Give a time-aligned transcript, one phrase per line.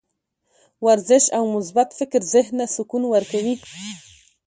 [0.85, 3.55] ورزش او مثبت فکر ذهن ته سکون ورکوي.